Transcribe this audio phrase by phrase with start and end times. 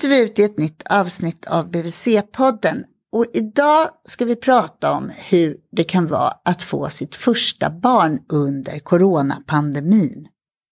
[0.00, 2.84] sitter vi ute i ett nytt avsnitt av BVC-podden.
[3.12, 8.18] Och idag ska vi prata om hur det kan vara att få sitt första barn
[8.28, 10.26] under coronapandemin.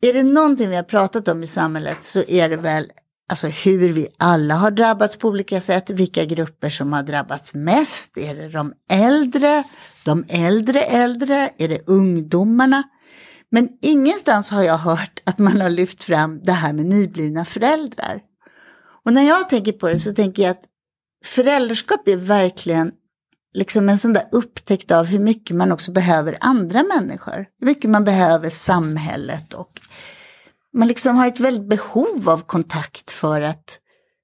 [0.07, 2.87] Är det någonting vi har pratat om i samhället så är det väl
[3.31, 8.19] alltså hur vi alla har drabbats på olika sätt, vilka grupper som har drabbats mest.
[8.19, 9.65] Är det de äldre,
[10.05, 12.83] de äldre äldre, är det ungdomarna?
[13.51, 18.28] Men ingenstans har jag hört att man har lyft fram det här med nyblivna föräldrar.
[19.09, 20.63] Och när jag tänker på det så tänker jag att
[21.25, 22.93] föräldraskap är verkligen
[23.55, 27.47] liksom en sån där upptäckt av hur mycket man också behöver andra människor.
[27.61, 29.81] Hur mycket man behöver samhället och
[30.75, 33.79] man liksom har ett väldigt behov av kontakt för att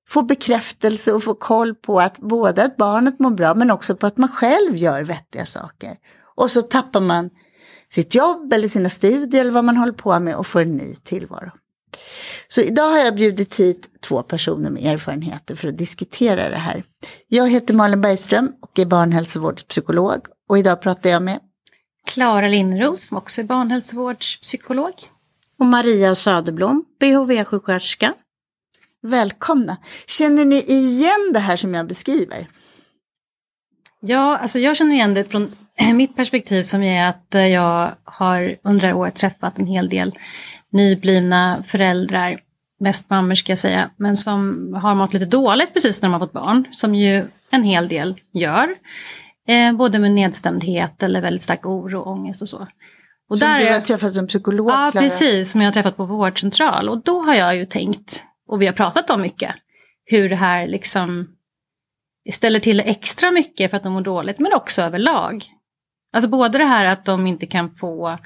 [0.08, 4.06] få bekräftelse och få koll på att både att barnet mår bra men också på
[4.06, 5.96] att man själv gör vettiga saker.
[6.36, 7.30] Och så tappar man
[7.88, 10.94] sitt jobb eller sina studier eller vad man håller på med och får en ny
[10.94, 11.50] tillvaro.
[12.54, 16.84] Så idag har jag bjudit hit två personer med erfarenheter för att diskutera det här.
[17.28, 21.40] Jag heter Malin Bergström och är barnhälsovårdspsykolog och idag pratar jag med
[22.06, 24.92] Klara Lindros som också är barnhälsovårdspsykolog.
[25.58, 28.12] Och Maria Söderblom, BHV-sjuksköterska.
[29.02, 29.76] Välkomna!
[30.06, 32.46] Känner ni igen det här som jag beskriver?
[34.00, 35.52] Ja, alltså jag känner igen det från
[35.94, 40.18] mitt perspektiv som är att eh, jag har under året träffat en hel del
[40.74, 42.40] nyblivna föräldrar,
[42.80, 46.20] mest mammor ska jag säga, men som har mått lite dåligt precis när de har
[46.20, 48.74] fått barn, som ju en hel del gör.
[49.48, 52.68] Eh, både med nedstämdhet eller väldigt stark oro, ångest och så.
[53.30, 54.70] Och som där du har träffat som psykolog?
[54.70, 55.04] Ja, Clara.
[55.04, 56.88] precis, som jag har träffat på vårdcentral.
[56.88, 59.54] Och då har jag ju tänkt, och vi har pratat om mycket,
[60.04, 61.28] hur det här liksom
[62.32, 65.44] ställer till extra mycket för att de mår dåligt, men också överlag.
[66.12, 68.18] Alltså både det här att de inte kan få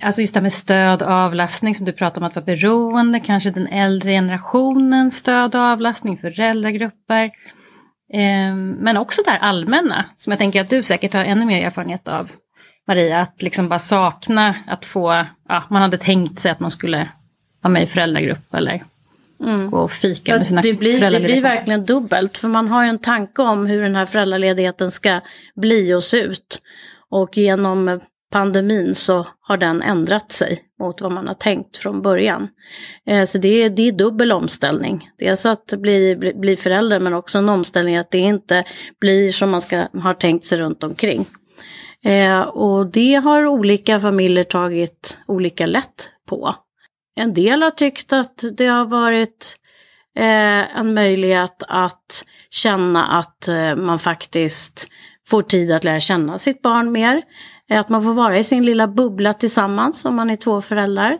[0.00, 3.20] Alltså just det här med stöd och avlastning som du pratar om att vara beroende,
[3.20, 7.24] kanske den äldre generationens stöd och avlastning, föräldragrupper.
[8.12, 11.66] Eh, men också det här allmänna som jag tänker att du säkert har ännu mer
[11.66, 12.30] erfarenhet av.
[12.86, 17.08] Maria, att liksom bara sakna att få, ja, man hade tänkt sig att man skulle
[17.60, 18.82] vara med i föräldragrupp eller
[19.44, 19.70] mm.
[19.70, 22.88] gå och fika med sina det blir, det blir verkligen dubbelt, för man har ju
[22.88, 25.20] en tanke om hur den här föräldraledigheten ska
[25.54, 26.60] bli och se ut.
[27.10, 28.00] Och genom
[28.30, 32.48] pandemin så har den ändrat sig mot vad man har tänkt från början.
[33.06, 35.10] Eh, så det är, det är dubbel omställning.
[35.18, 38.64] Dels att bli, bli, bli förälder men också en omställning att det inte
[39.00, 41.26] blir som man ska, har tänkt sig runt omkring.
[42.04, 46.54] Eh, och det har olika familjer tagit olika lätt på.
[47.16, 49.56] En del har tyckt att det har varit
[50.16, 54.88] eh, en möjlighet att känna att man faktiskt
[55.28, 57.22] får tid att lära känna sitt barn mer.
[57.70, 61.18] Att man får vara i sin lilla bubbla tillsammans om man är två föräldrar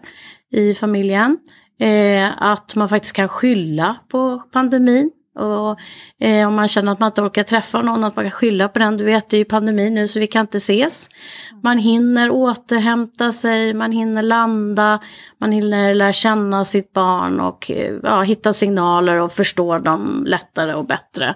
[0.53, 1.39] i familjen.
[1.81, 5.11] Eh, att man faktiskt kan skylla på pandemin.
[5.39, 5.79] Och
[6.27, 8.79] eh, om man känner att man inte orkar träffa någon, att man kan skylla på
[8.79, 8.97] den.
[8.97, 11.09] Du vet, det är ju pandemi nu så vi kan inte ses.
[11.63, 15.01] Man hinner återhämta sig, man hinner landa,
[15.41, 20.75] man hinner lära känna sitt barn och eh, ja, hitta signaler och förstå dem lättare
[20.75, 21.35] och bättre.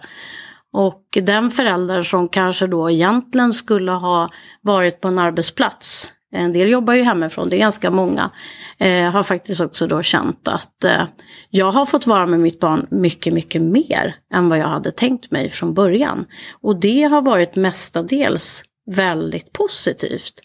[0.73, 6.69] Och den förälder som kanske då egentligen skulle ha varit på en arbetsplats, en del
[6.69, 8.31] jobbar ju hemifrån, det är ganska många,
[8.79, 11.05] eh, har faktiskt också då känt att eh,
[11.51, 15.31] jag har fått vara med mitt barn mycket, mycket mer än vad jag hade tänkt
[15.31, 16.25] mig från början.
[16.63, 20.41] Och det har varit mestadels väldigt positivt.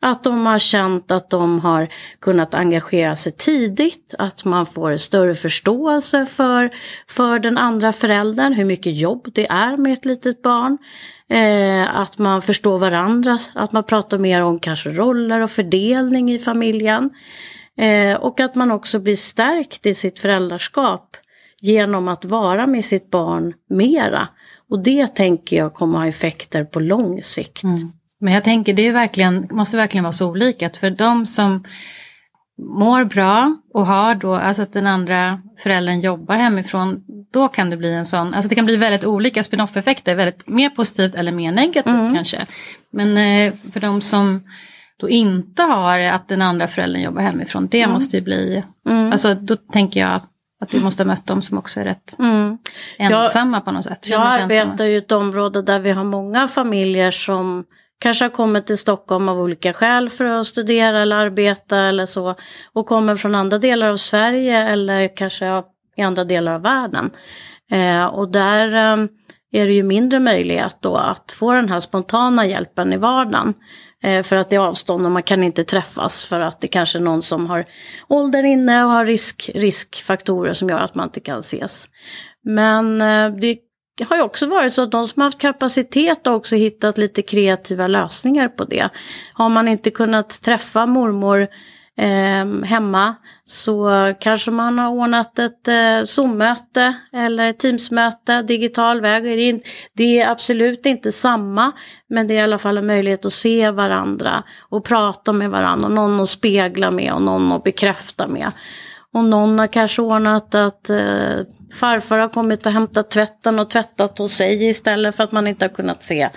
[0.00, 1.88] Att de har känt att de har
[2.20, 6.70] kunnat engagera sig tidigt, att man får större förståelse för,
[7.08, 10.78] för den andra föräldern, hur mycket jobb det är med ett litet barn.
[11.28, 16.38] Eh, att man förstår varandra, att man pratar mer om kanske roller och fördelning i
[16.38, 17.10] familjen.
[17.78, 21.16] Eh, och att man också blir stärkt i sitt föräldraskap
[21.60, 24.28] genom att vara med sitt barn mera.
[24.72, 27.64] Och det tänker jag kommer ha effekter på lång sikt.
[27.64, 27.76] Mm.
[28.20, 30.70] Men jag tänker det är verkligen, måste verkligen vara så olika.
[30.70, 31.64] För de som
[32.62, 37.76] mår bra och har då, alltså att den andra föräldern jobbar hemifrån, då kan det
[37.76, 41.52] bli en sån, alltså det kan bli väldigt olika spin-off-effekter, väldigt mer positivt eller mer
[41.52, 42.14] negativt mm.
[42.14, 42.46] kanske.
[42.92, 44.42] Men eh, för de som
[44.96, 47.94] då inte har att den andra föräldern jobbar hemifrån, det mm.
[47.94, 49.12] måste ju bli, mm.
[49.12, 50.31] alltså då tänker jag att
[50.62, 52.58] att du måste ha mött dem som också är rätt mm.
[52.98, 54.08] ensamma jag, på något sätt.
[54.10, 57.64] Jag arbetar i ett område där vi har många familjer som
[58.00, 62.34] kanske har kommit till Stockholm av olika skäl för att studera eller arbeta eller så.
[62.72, 65.62] Och kommer från andra delar av Sverige eller kanske
[65.96, 67.10] i andra delar av världen.
[67.70, 69.06] Eh, och där eh,
[69.52, 73.54] är det ju mindre möjlighet då att få den här spontana hjälpen i vardagen.
[74.02, 76.98] Eh, för att det är avstånd och man kan inte träffas för att det kanske
[76.98, 77.64] är någon som har
[78.08, 81.86] ålder inne och har risk, riskfaktorer som gör att man inte kan ses.
[82.44, 83.58] Men eh, det
[84.08, 87.22] har ju också varit så att de som har haft kapacitet har också hittat lite
[87.22, 88.88] kreativa lösningar på det.
[89.32, 91.48] Har man inte kunnat träffa mormor
[91.98, 93.90] eh, hemma så
[94.20, 99.24] kanske man har ordnat ett eh, Zoom-möte eller Teams-möte digital väg.
[99.24, 99.60] Det är,
[99.96, 101.72] det är absolut inte samma
[102.08, 105.86] men det är i alla fall en möjlighet att se varandra och prata med varandra
[105.86, 108.52] och någon att spegla med och någon att bekräfta med.
[109.14, 111.38] Och någon har kanske ordnat att eh,
[111.80, 115.64] farfar har kommit och hämtat tvätten och tvättat hos sig istället för att man inte
[115.64, 116.32] har kunnat ses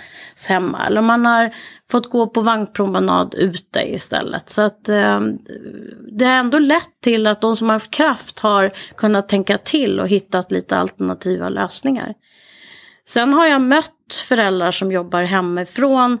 [0.48, 0.86] hemma.
[0.86, 1.50] Eller man har
[1.90, 4.50] fått gå på vagnpromenad ute istället.
[4.50, 5.20] Så att eh,
[6.12, 10.00] det har ändå lett till att de som har haft kraft har kunnat tänka till
[10.00, 12.14] och hittat lite alternativa lösningar.
[13.08, 16.18] Sen har jag mött föräldrar som jobbar hemifrån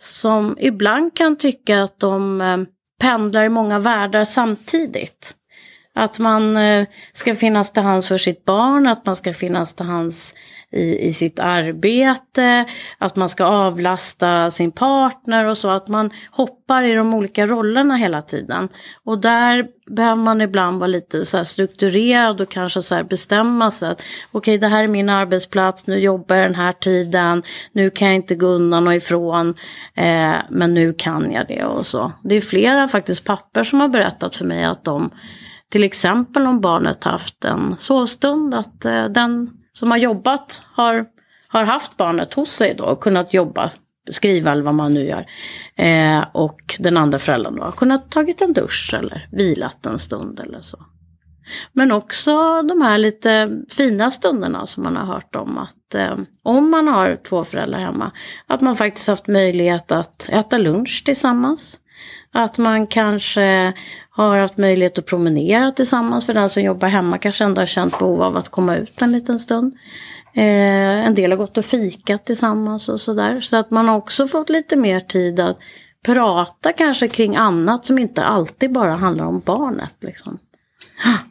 [0.00, 2.56] som ibland kan tycka att de eh,
[3.00, 5.34] pendlar i många världar samtidigt.
[5.98, 9.86] Att man eh, ska finnas till hands för sitt barn, att man ska finnas till
[9.86, 10.34] hands
[10.70, 12.64] i, i sitt arbete,
[12.98, 17.96] att man ska avlasta sin partner och så, att man hoppar i de olika rollerna
[17.96, 18.68] hela tiden.
[19.04, 24.00] Och där behöver man ibland vara lite så strukturerad och kanske så bestämma sig att
[24.00, 27.42] okej, okay, det här är min arbetsplats, nu jobbar jag den här tiden,
[27.72, 29.54] nu kan jag inte gå undan och ifrån,
[29.94, 32.12] eh, men nu kan jag det och så.
[32.22, 35.10] Det är flera faktiskt papper som har berättat för mig att de
[35.70, 41.06] till exempel om barnet haft en sovstund, att eh, den som har jobbat har,
[41.48, 43.70] har haft barnet hos sig då och kunnat jobba,
[44.10, 45.26] skriva eller vad man nu gör.
[45.76, 50.40] Eh, och den andra föräldern då har kunnat tagit en dusch eller vilat en stund
[50.40, 50.78] eller så.
[51.72, 56.70] Men också de här lite fina stunderna som man har hört om att eh, om
[56.70, 58.12] man har två föräldrar hemma,
[58.46, 61.78] att man faktiskt haft möjlighet att äta lunch tillsammans.
[62.32, 63.72] Att man kanske
[64.10, 66.26] har haft möjlighet att promenera tillsammans.
[66.26, 69.12] För den som jobbar hemma kanske ändå har känt behov av att komma ut en
[69.12, 69.74] liten stund.
[70.34, 73.40] Eh, en del har gått och fikat tillsammans och sådär.
[73.40, 75.58] Så att man har också fått lite mer tid att
[76.04, 79.94] prata kanske kring annat som inte alltid bara handlar om barnet.
[80.00, 80.38] Liksom.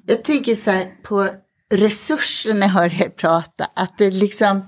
[0.05, 1.27] Jag tänker så här på
[1.73, 3.65] resurser när jag hör er prata.
[3.73, 4.61] Att det liksom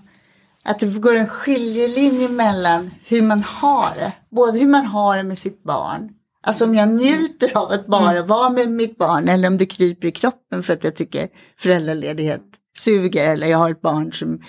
[0.65, 4.13] att det går en skiljelinje mellan hur man har det.
[4.31, 6.09] Både hur man har det med sitt barn
[6.43, 8.27] Alltså om jag njuter av att bara mm.
[8.27, 11.27] vara med mitt barn eller om det kryper i kroppen för att jag tycker
[11.57, 12.41] föräldraledighet
[12.77, 14.39] suger eller jag har ett barn som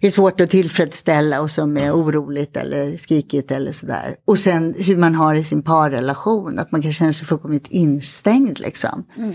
[0.00, 4.16] är svårt att tillfredsställa och som är oroligt eller skrikigt eller sådär.
[4.24, 8.58] Och sen hur man har i sin parrelation, att man kan känna sig fullkomligt instängd
[8.58, 9.06] liksom.
[9.16, 9.34] Mm.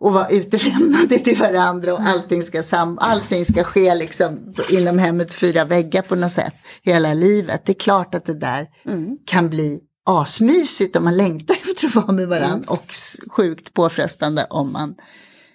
[0.00, 2.12] Och vara utelämnade till varandra och mm.
[2.12, 7.14] allting ska, sam allting ska ske liksom inom hemmets fyra väggar på något sätt hela
[7.14, 7.62] livet.
[7.66, 9.16] Det är klart att det där mm.
[9.26, 12.68] kan bli asmysigt om man längtar efter att vara med varandra mm.
[12.68, 12.94] och
[13.30, 14.94] sjukt påfrestande om man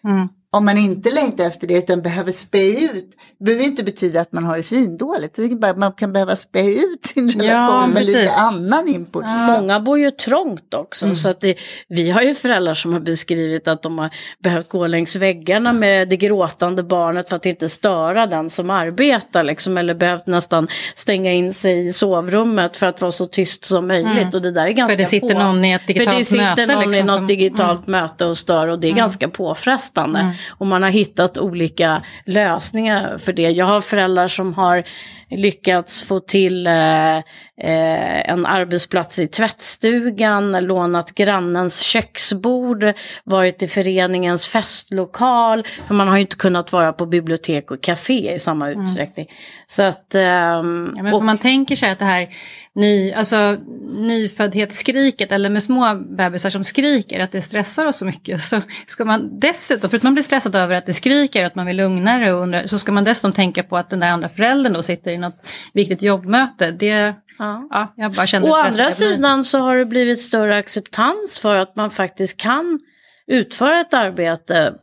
[0.03, 4.21] mm om man inte längtar efter det utan behöver spä ut, det behöver inte betyda
[4.21, 5.35] att man har det svindåligt.
[5.35, 9.23] Det bara att man kan behöva spä ut sin relation ja, med lite annan input.
[9.25, 9.47] Ja.
[9.47, 11.15] Många bor ju trångt också, mm.
[11.15, 11.55] så att det,
[11.87, 14.09] vi har ju föräldrar som har beskrivit att de har
[14.43, 19.43] behövt gå längs väggarna med det gråtande barnet för att inte störa den som arbetar,
[19.43, 23.87] liksom, eller behövt nästan stänga in sig i sovrummet för att vara så tyst som
[23.87, 24.11] möjligt.
[24.11, 24.29] Mm.
[24.33, 25.39] Och det där är ganska för det sitter på.
[25.39, 26.25] någon i ett digitalt möte.
[26.25, 28.01] För det sitter någon liksom, i något digitalt mm.
[28.01, 28.97] möte och stör och det är mm.
[28.97, 30.35] ganska påfrestande.
[30.49, 33.49] Och man har hittat olika lösningar för det.
[33.49, 34.83] Jag har föräldrar som har
[35.29, 44.47] lyckats få till eh, eh, en arbetsplats i tvättstugan, lånat grannens köksbord, varit i föreningens
[44.47, 45.63] festlokal.
[45.87, 48.83] För man har ju inte kunnat vara på bibliotek och café i samma mm.
[48.83, 49.25] utsträckning.
[49.25, 49.35] Mm.
[49.67, 52.27] Så att, um, ja, men och, man tänker sig att det här
[52.75, 53.57] ny, alltså,
[53.93, 58.41] nyföddhetsskriket eller med små bebisar som skriker, att det stressar oss så mycket.
[58.41, 61.65] Så ska man dessutom, för att man blir stressad över att det skriker att man
[61.65, 64.73] vill lugna det, och så ska man dessutom tänka på att den där andra föräldern
[64.73, 66.71] då sitter i något viktigt jobbmöte.
[66.71, 67.67] Det, Ja.
[67.69, 71.75] ja jag bara känner Å andra sidan så har det blivit större acceptans för att
[71.75, 72.79] man faktiskt kan
[73.27, 74.73] utföra ett arbete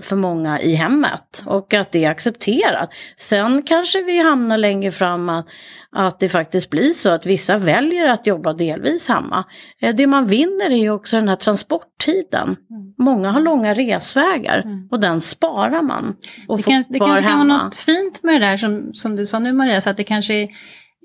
[0.00, 2.90] för många i hemmet och att det är accepterat.
[3.16, 5.46] Sen kanske vi hamnar längre fram att,
[5.92, 9.44] att det faktiskt blir så att vissa väljer att jobba delvis hemma.
[9.80, 12.56] Eh, det man vinner är ju också den här transporttiden.
[12.70, 12.94] Mm.
[12.98, 14.88] Många har långa resvägar mm.
[14.90, 16.16] och den sparar man.
[16.48, 19.26] Och det, kan, det kanske kan vara något fint med det där som, som du
[19.26, 20.48] sa nu Maria, så att det kanske är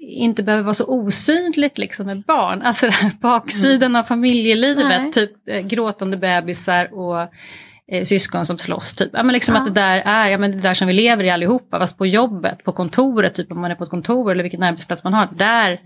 [0.07, 2.61] inte behöver vara så osynligt liksom med barn.
[2.61, 3.95] Alltså den här baksidan mm.
[3.95, 5.11] av familjelivet, Nej.
[5.11, 7.29] typ eh, gråtande bebisar och
[7.91, 8.93] eh, syskon som slåss.
[8.93, 9.09] Typ.
[9.13, 9.61] Ja, men liksom ja.
[9.61, 12.05] att det där är ja, men det där som vi lever i allihopa, fast på
[12.05, 15.27] jobbet, på kontoret, typ om man är på ett kontor eller vilken arbetsplats man har,
[15.35, 15.79] där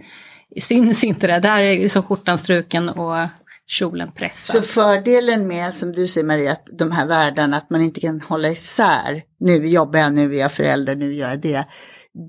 [0.59, 1.39] syns inte det.
[1.39, 3.27] Där är liksom skjortan struken och
[3.67, 4.55] kjolen pressad.
[4.55, 8.21] Så fördelen med, som du säger Maria, att de här världarna, att man inte kan
[8.21, 11.65] hålla isär, nu jobbar jag, nu är jag förälder, nu gör jag det.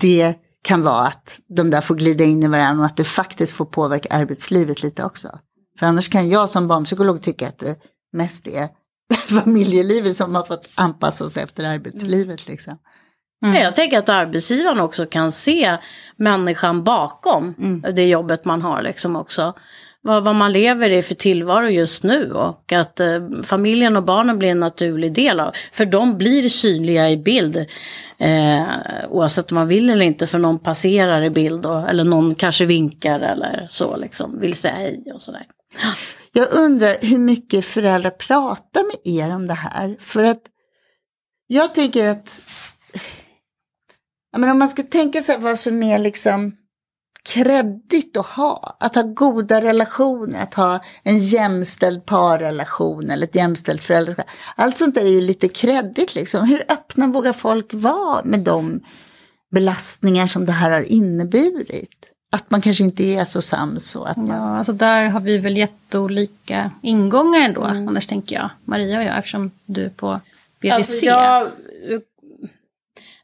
[0.00, 3.52] Det kan vara att de där får glida in i varandra och att det faktiskt
[3.52, 5.38] får påverka arbetslivet lite också.
[5.78, 7.76] För annars kan jag som barnpsykolog tycka att det
[8.12, 8.68] mest är
[9.29, 12.49] familjelivet som har fått anpassa sig efter arbetslivet.
[12.49, 12.79] Liksom.
[13.45, 13.62] Mm.
[13.62, 15.77] Jag tänker att arbetsgivaren också kan se
[16.17, 17.95] människan bakom mm.
[17.95, 19.55] det jobbet man har liksom också.
[20.03, 24.38] Vad, vad, man lever i för tillvaro just nu och att eh, familjen och barnen
[24.38, 25.53] blir en naturlig del av.
[25.73, 27.57] För de blir synliga i bild.
[28.19, 28.62] Eh,
[29.09, 32.65] oavsett om man vill eller inte för någon passerar i bild och, eller någon kanske
[32.65, 35.47] vinkar eller så liksom vill säga hej och sådär.
[36.38, 39.97] Jag undrar hur mycket föräldrar pratar med er om det här.
[40.00, 40.42] För att
[41.47, 42.42] jag tycker att
[44.37, 46.57] men om man ska tänka sig vad som är liksom
[47.25, 48.76] kreddigt att ha.
[48.80, 54.26] Att ha goda relationer, att ha en jämställd parrelation eller ett jämställt föräldraskap.
[54.57, 56.49] Allt sånt där är ju lite kreddigt liksom.
[56.49, 58.80] Hur öppna vågar folk vara med de
[59.50, 62.08] belastningar som det här har inneburit?
[62.32, 63.97] Att man kanske inte är så sams.
[63.97, 64.26] Och att man...
[64.26, 67.64] Ja, alltså där har vi väl jätteolika ingångar ändå.
[67.64, 67.88] Mm.
[67.88, 70.20] Annars tänker jag, Maria och jag, eftersom du är på
[70.61, 70.73] BVC.
[70.73, 71.50] Alltså jag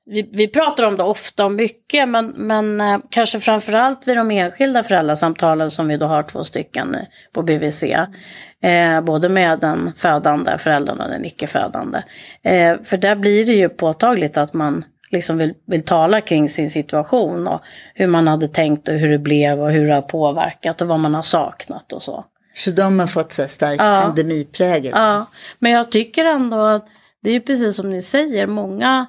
[0.06, 4.30] vi, vi pratar om det ofta och mycket, men, men eh, kanske framförallt vid de
[4.30, 6.96] enskilda föräldrasamtalen som vi då har två stycken
[7.32, 7.82] på BVC.
[7.82, 12.02] Eh, både med den födande föräldern och den icke-födande.
[12.42, 14.84] Eh, för där blir det ju påtagligt att man
[15.14, 17.60] liksom vill, vill tala kring sin situation och
[17.94, 21.00] hur man hade tänkt och hur det blev och hur det har påverkat och vad
[21.00, 22.24] man har saknat och så.
[22.54, 24.02] Så de har fått så stark ja.
[24.04, 24.92] pandemiprägel?
[24.94, 25.26] Ja,
[25.58, 26.88] men jag tycker ändå att
[27.22, 29.06] det är precis som ni säger, många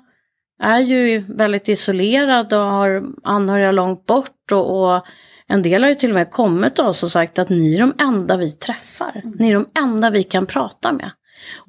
[0.63, 5.05] är ju väldigt isolerade och har anhöriga långt bort och, och
[5.47, 7.79] en del har ju till och med kommit till oss och sagt att ni är
[7.79, 9.21] de enda vi träffar.
[9.39, 11.11] Ni är de enda vi kan prata med.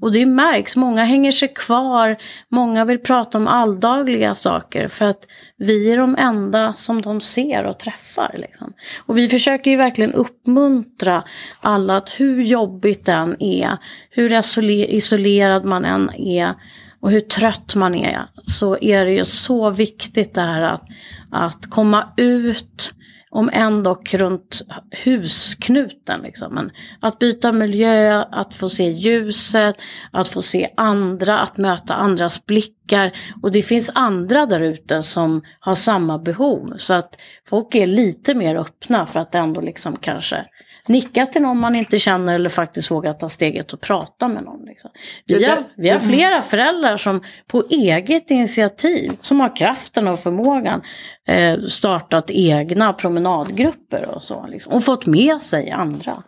[0.00, 2.16] Och det märks, många hänger sig kvar,
[2.49, 7.64] många vill prata om alldagliga saker för att vi är de enda som de ser
[7.64, 8.35] och träffar.
[8.38, 8.73] Liksom.
[9.06, 11.23] Och vi försöker ju verkligen uppmuntra
[11.61, 13.76] alla att hur jobbigt den är,
[14.11, 14.33] hur
[14.68, 16.54] isolerad man än är,
[17.00, 20.83] och hur trött man är så är det ju så viktigt det här att,
[21.30, 22.95] att komma ut,
[23.30, 24.62] om ändå runt
[25.04, 26.21] husknuten.
[26.21, 26.54] Liksom.
[26.54, 29.76] Men att byta miljö, att få se ljuset,
[30.11, 33.12] att få se andra, att möta andras blickar.
[33.42, 36.75] Och det finns andra där ute som har samma behov.
[36.76, 40.45] Så att folk är lite mer öppna för att ändå liksom kanske
[40.88, 44.64] nicka till någon man inte känner eller faktiskt våga ta steget och prata med någon.
[44.64, 44.90] Liksom.
[45.26, 50.83] Vi, har, vi har flera föräldrar som på eget initiativ, som har kraften och förmågan,
[51.28, 54.47] eh, startat egna promenadgrupper och så.
[54.47, 56.23] Liksom, och fått med sig andra.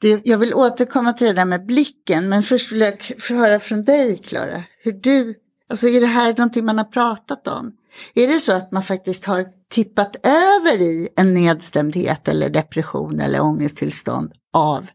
[0.00, 3.84] Det, jag vill återkomma till det där med blicken, men först vill jag höra från
[3.84, 5.34] dig, Klara, hur du,
[5.70, 7.72] alltså är det här någonting man har pratat om?
[8.14, 13.40] Är det så att man faktiskt har tippat över i en nedstämdhet eller depression eller
[13.40, 14.86] ångesttillstånd av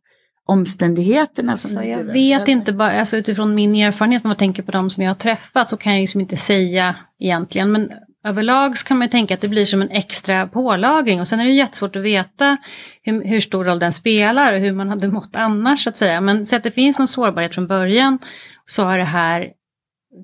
[0.48, 4.72] omständigheterna som alltså, Jag vet inte, bara, alltså utifrån min erfarenhet om man tänker på
[4.72, 7.72] de som jag har träffat så kan jag liksom inte säga egentligen.
[7.72, 7.92] Men
[8.26, 11.46] överlag så kan man tänka att det blir som en extra pålagring och sen är
[11.46, 12.58] det jättesvårt att veta
[13.02, 16.22] hur, hur stor roll den spelar och hur man hade mått annars så att säga.
[16.22, 18.20] Men så att det finns någon sårbarhet från början
[18.66, 19.50] så har det här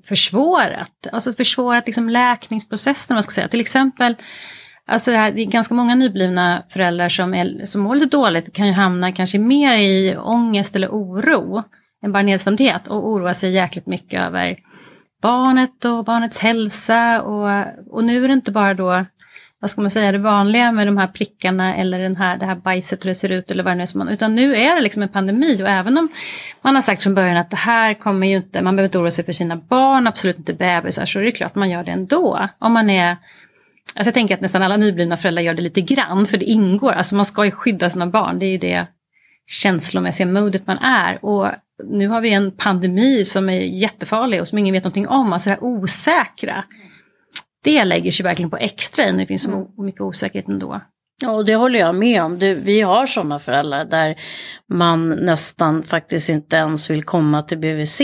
[0.04, 3.48] försvårat, alltså försvårat liksom läkningsprocessen, man ska säga.
[3.48, 4.14] Till exempel,
[4.86, 8.52] alltså det, här, det är ganska många nyblivna föräldrar som, är, som mår lite dåligt,
[8.52, 11.62] kan ju hamna kanske mer i ångest eller oro
[12.04, 14.56] än bara nedstämdhet och oroa sig jäkligt mycket över
[15.22, 19.04] barnet och barnets hälsa och, och nu är det inte bara då
[19.62, 22.54] vad ska man säga, det vanliga med de här prickarna eller den här, det här
[22.54, 24.74] bajset hur det ser ut eller vad det nu är som man, utan nu är
[24.76, 26.08] det liksom en pandemi och även om
[26.62, 29.10] man har sagt från början att det här kommer ju inte, man behöver inte oroa
[29.10, 32.48] sig för sina barn, absolut inte bebisar, så är det klart man gör det ändå.
[32.58, 33.10] Om man är,
[33.94, 36.92] alltså jag tänker att nästan alla nyblivna föräldrar gör det lite grann, för det ingår,
[36.92, 38.86] alltså man ska ju skydda sina barn, det är ju det
[39.46, 41.24] känslomässiga modet man är.
[41.24, 41.46] Och
[41.84, 45.50] nu har vi en pandemi som är jättefarlig och som ingen vet någonting om, alltså
[45.50, 46.64] det här osäkra
[47.62, 49.66] det lägger sig verkligen på extra när det finns så mm.
[49.76, 50.80] mycket osäkerhet ändå.
[51.22, 52.38] Ja, och det håller jag med om.
[52.38, 54.16] Det, vi har sådana föräldrar där
[54.72, 58.00] man nästan faktiskt inte ens vill komma till BVC.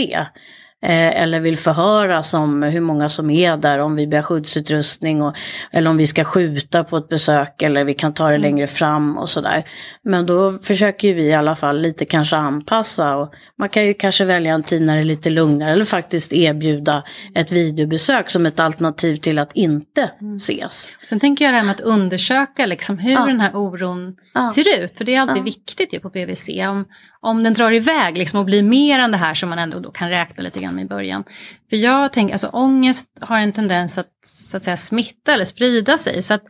[0.81, 5.35] Eh, eller vill förhöras om hur många som är där, om vi behöver skyddsutrustning och,
[5.71, 8.41] eller om vi ska skjuta på ett besök eller vi kan ta det Mm.
[8.41, 9.63] längre fram och sådär.
[10.03, 13.93] Men då försöker ju vi i alla fall lite kanske anpassa och man kan ju
[13.93, 17.03] kanske välja en tid när det är lite lugnare eller faktiskt erbjuda
[17.35, 20.35] ett videobesök som ett alternativ till att inte Mm.
[20.35, 20.89] ses.
[21.09, 23.25] Sen tänker jag det här med att undersöka liksom hur Ja.
[23.25, 24.51] den här oron Ja.
[24.55, 24.97] ser ut.
[24.97, 25.43] För det är alltid Ja.
[25.43, 26.49] viktigt ju på PVC.
[26.67, 26.85] Om,
[27.21, 29.91] om den drar iväg liksom och blir mer än det här som man ändå då
[29.91, 31.23] kan räkna lite grann med i början.
[31.69, 35.97] För jag tänker, alltså ångest har en tendens att, så att säga, smitta eller sprida
[35.97, 36.23] sig.
[36.23, 36.43] Så att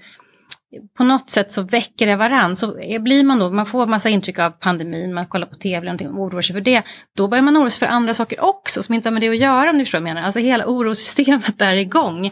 [0.98, 2.56] på något sätt så väcker det varann.
[2.56, 5.86] Så blir man då, man får massa intryck av pandemin, man kollar på tv eller
[5.86, 6.84] någonting och oroar sig för det.
[7.16, 9.38] Då börjar man oroa sig för andra saker också som inte har med det att
[9.38, 10.26] göra om du förstår vad jag menar.
[10.26, 12.26] Alltså hela orosystemet är igång.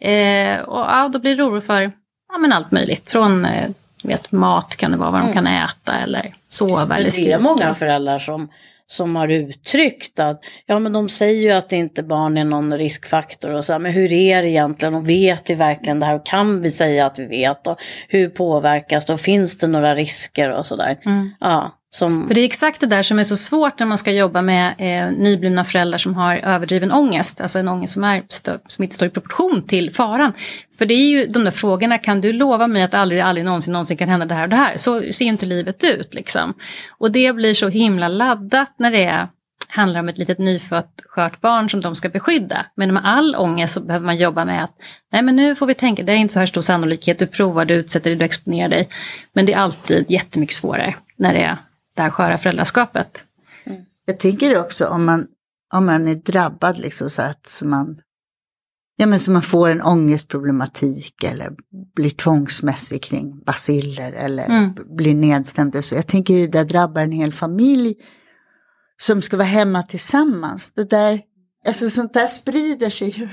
[0.00, 1.92] Eh, och ja, då blir det oro för
[2.32, 3.10] ja, men allt möjligt.
[3.10, 3.70] Från eh,
[4.08, 7.10] vet, mat kan det vara, vad de kan äta eller sova eller Men det är
[7.10, 7.38] skrika.
[7.38, 8.48] många föräldrar som,
[8.86, 13.50] som har uttryckt att ja men de säger ju att inte barn är någon riskfaktor
[13.50, 16.26] och så här, men hur är det egentligen och vet vi verkligen det här och
[16.26, 17.76] kan vi säga att vi vet och
[18.08, 20.96] hur påverkas det och finns det några risker och sådär.
[21.04, 21.30] Mm.
[21.40, 24.12] Ja, som, För det är exakt det där som är så svårt när man ska
[24.12, 27.40] jobba med eh, nyblivna föräldrar som har överdriven ångest.
[27.40, 30.32] Alltså en ångest som, är stö- som inte står i proportion till faran.
[30.78, 33.72] För det är ju de där frågorna, kan du lova mig att aldrig, aldrig någonsin,
[33.72, 34.76] någonsin kan hända det här och det här?
[34.76, 36.54] Så ser ju inte livet ut liksom.
[36.98, 39.28] Och det blir så himla laddat när det är,
[39.68, 42.66] handlar om ett litet nyfött skört barn som de ska beskydda.
[42.76, 44.74] Men med all ångest så behöver man jobba med att
[45.12, 47.64] nej men nu får vi tänka, det är inte så här stor sannolikhet, du provar,
[47.64, 48.88] du utsätter dig, du exponerar dig.
[49.32, 51.56] Men det är alltid jättemycket svårare när det är
[51.96, 53.18] det här sköra föräldraskapet.
[54.06, 55.26] Jag tänker också om man,
[55.74, 57.96] om man är drabbad liksom så att så man,
[58.96, 61.50] ja men så man får en ångestproblematik eller
[61.96, 64.74] blir tvångsmässig kring basiller eller Mm.
[64.96, 65.84] blir nedstämd.
[65.84, 67.94] Så jag tänker det där drabbar en hel familj
[69.02, 70.72] som ska vara hemma tillsammans.
[70.74, 71.20] Det där,
[71.66, 73.28] alltså sånt där sprider sig ju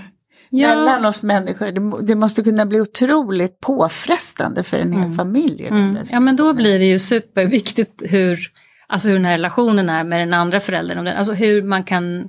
[0.51, 1.71] mellan oss människor.
[1.71, 5.61] Det, det måste kunna bli otroligt påfrestande för en hel familj.
[5.61, 5.97] i den Mm.
[6.11, 8.51] Ja men då blir det ju superviktigt hur,
[8.87, 11.07] alltså hur den här relationen är med den andra föräldern.
[11.07, 12.27] Alltså hur man kan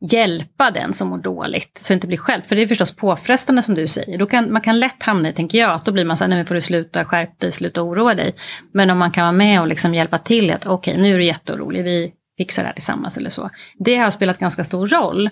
[0.00, 2.42] hjälpa den som mår dåligt så det inte blir själv.
[2.48, 4.18] För det är förstås påfrestande som du säger.
[4.18, 6.28] Då kan, man kan lätt hamna i, tänker jag, att då blir man så här,
[6.28, 8.34] nej men får du sluta skärpa dig, sluta oroa dig.
[8.72, 11.24] Men om man kan vara med och liksom hjälpa till att okej nu är du
[11.24, 13.50] jätteorolig, vi fixar det här tillsammans eller så.
[13.78, 15.30] Det har spelat ganska stor roll.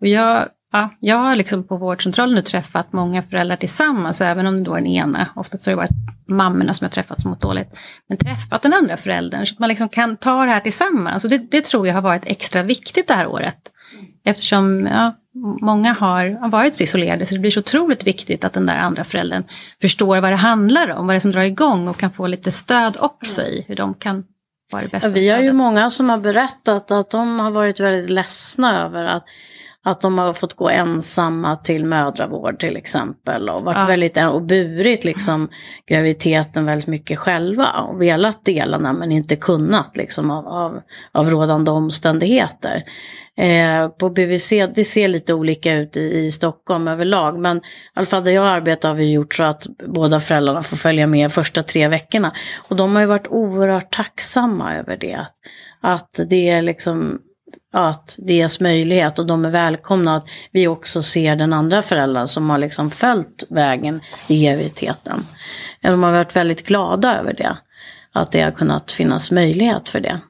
[0.00, 4.56] Och jag, ja, jag har liksom på vårdcentralen nu träffat många föräldrar tillsammans, även om
[4.56, 7.30] det då är den ena, ofta så har det varit mammorna som jag träffat som
[7.30, 7.68] mått dåligt,
[8.08, 11.24] men träffat den andra föräldern så att man liksom kan ta det här tillsammans.
[11.24, 13.56] Och det, det tror jag har varit extra viktigt det här året.
[14.24, 15.12] Eftersom ja,
[15.60, 18.78] många har, har varit så isolerade så det blir så otroligt viktigt att den där
[18.78, 19.44] andra föräldern
[19.80, 22.52] förstår vad det handlar om, vad det är som drar igång och kan få lite
[22.52, 24.24] stöd också i hur de kan
[24.72, 25.54] vara det bästa Ja, vi har ju stödet.
[25.54, 29.24] många som har berättat att de har varit väldigt ledsna över att,
[29.86, 33.86] att de har fått gå ensamma till mödravård till exempel och varit Ja.
[33.86, 35.48] väldigt och burit liksom
[35.86, 40.80] graviditeten väldigt mycket själva och velat dela den men inte kunnat liksom av, av,
[41.12, 42.82] av rådande omständigheter.
[43.36, 47.60] Eh, på BVC, det ser lite olika ut i, i Stockholm överlag men i
[47.94, 51.32] alla fall där jag arbetar har vi gjort så att båda föräldrarna får följa med
[51.32, 52.32] första tre veckorna.
[52.68, 55.14] Och de har ju varit oerhört tacksamma över det.
[55.14, 55.34] Att,
[55.80, 57.20] att det är liksom
[57.72, 62.28] att det ges möjlighet och de är välkomna att vi också ser den andra föräldern
[62.28, 65.26] som har liksom följt vägen i graviditeten.
[65.82, 67.56] De har varit väldigt glada över det.
[68.12, 70.20] Att det har kunnat finnas möjlighet för det.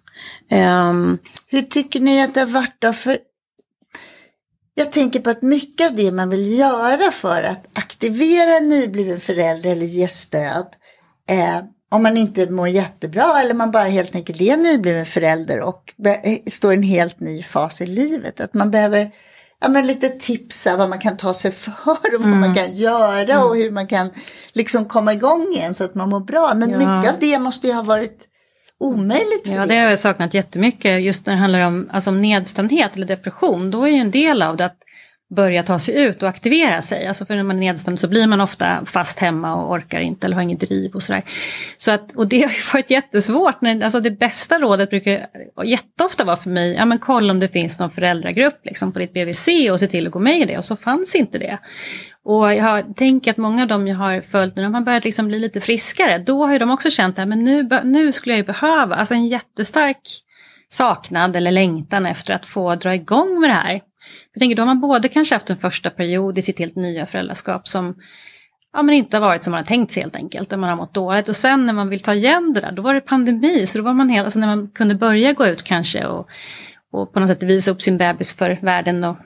[0.50, 2.92] Um, Hur tycker ni att det har varit då?
[2.92, 3.18] För
[4.74, 9.20] jag tänker på att mycket av det man vill göra för att aktivera en nybliven
[9.20, 10.66] förälder eller ge stöd,
[11.30, 11.56] eh,
[11.90, 15.94] om man inte mår jättebra eller man bara helt enkelt är en nybliven förälder och
[16.50, 19.10] står i en helt ny fas i livet, att man behöver
[19.60, 22.74] ja, men lite tips av vad man kan ta sig för och vad man kan
[22.74, 24.10] göra och hur man kan
[24.52, 26.52] liksom komma igång igen så att man mår bra.
[26.54, 26.78] Men Ja.
[26.78, 28.28] mycket av det måste ju ha varit
[28.80, 31.02] omöjligt för Ja, det har jag saknat jättemycket.
[31.02, 34.42] Just när det handlar om, alltså om nedstämdhet eller depression, då är ju en del
[34.42, 34.78] av det att
[35.34, 37.06] börja ta sig ut och aktivera sig.
[37.06, 40.26] Alltså för när man är nedstämd så blir man ofta fast hemma och orkar inte
[40.26, 41.22] eller har inget driv och sådär.
[41.78, 43.60] Så att, och det har ju varit jättesvårt.
[43.60, 45.26] När, alltså det bästa rådet brukar
[45.64, 49.12] jätteofta vara för mig, ja men kolla om det finns någon föräldragrupp liksom på ditt
[49.12, 50.58] BVC och se till att gå med i det.
[50.58, 51.58] Och så fanns inte det.
[52.24, 55.04] Och jag har, tänker att många av dem jag har följt, när de har börjat
[55.04, 58.32] liksom bli lite friskare, då har ju de också känt att men nu, nu skulle
[58.32, 60.00] jag ju behöva, alltså en jättestark
[60.68, 63.80] saknad eller längtan efter att få dra igång med det här.
[64.32, 67.06] Jag tänker, då har man både kanske haft en första period i sitt helt nya
[67.06, 67.94] föräldraskap som
[68.72, 70.76] ja, men inte har varit som man har tänkt sig helt enkelt, där man har
[70.76, 71.28] mått dåligt.
[71.28, 73.84] Och sen när man vill ta igen det där, då var det pandemi, så då
[73.84, 76.28] var man helt, alltså när man kunde börja gå ut kanske och,
[76.92, 79.16] och på något sätt visa upp sin bebis för världen och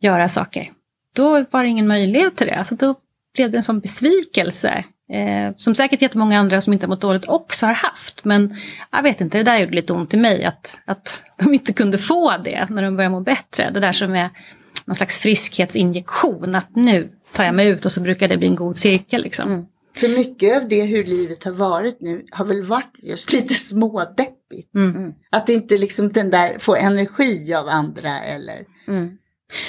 [0.00, 0.70] göra saker.
[1.14, 2.54] Då var det ingen möjlighet till det.
[2.54, 2.94] Alltså då
[3.34, 4.84] blev det en sån besvikelse.
[5.12, 8.24] Eh, som säkert jättemånga andra som inte har mått dåligt också har haft.
[8.24, 8.56] Men
[8.90, 11.98] jag vet inte, det där gjorde lite ont i mig att, att de inte kunde
[11.98, 13.70] få det när de började må bättre.
[13.70, 14.30] Det där som är
[14.84, 16.54] någon slags friskhetsinjektion.
[16.54, 19.22] Att nu tar jag mig ut och så brukar det bli en god cirkel.
[19.22, 19.52] Liksom.
[19.52, 19.64] Mm.
[19.96, 24.74] För mycket av det hur livet har varit nu har väl varit just lite smådeppigt.
[24.74, 25.12] Mm.
[25.30, 29.10] Att inte liksom den där får energi av andra eller mm.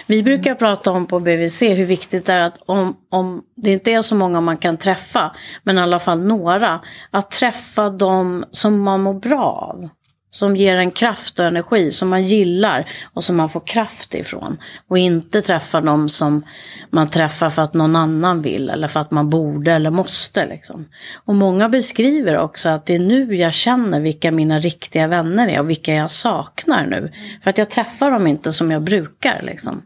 [0.05, 3.91] Vi brukar prata om på BVC hur viktigt det är att om, om det inte
[3.91, 5.31] är så många man kan träffa,
[5.63, 6.79] men i alla fall några,
[7.11, 9.89] att träffa dem som man mår bra av.
[10.33, 14.57] Som ger en kraft och energi som man gillar och som man får kraft ifrån.
[14.87, 16.43] Och inte träffa dem som
[16.89, 20.47] man träffar för att någon annan vill eller för att man borde eller måste.
[20.47, 20.85] Liksom.
[21.25, 25.59] Och många beskriver också att det är nu jag känner vilka mina riktiga vänner är
[25.59, 27.11] och vilka jag saknar nu.
[27.43, 29.41] För att jag träffar dem inte som jag brukar.
[29.41, 29.81] Liksom.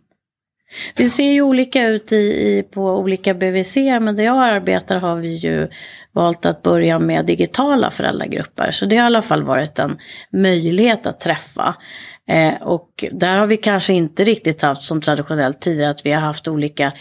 [0.96, 5.16] Det ser ju olika ut i, i, på olika BVC, men där jag arbetar har
[5.16, 5.68] vi ju
[6.18, 8.72] valt att börja med digitala föräldragrupper.
[8.72, 9.98] Så det har i alla fall varit en
[10.32, 11.76] möjlighet att träffa.
[12.30, 16.22] Eh, och där har vi kanske inte riktigt haft som traditionellt tidigare att vi har
[16.22, 16.92] haft olika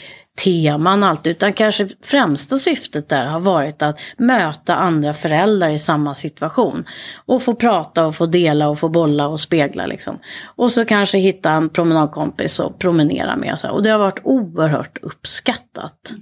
[0.45, 6.15] teman alltid, utan kanske främsta syftet där har varit att möta andra föräldrar i samma
[6.15, 6.85] situation.
[7.27, 10.19] Och få prata och få dela och få bolla och spegla liksom.
[10.57, 13.59] Och så kanske hitta en promenadkompis och promenera med.
[13.71, 16.13] Och det har varit oerhört uppskattat.